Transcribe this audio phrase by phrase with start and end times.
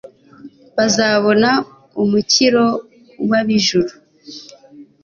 [0.75, 1.49] bazabona
[2.03, 2.65] umukiro
[3.29, 3.91] w'ab'ijuru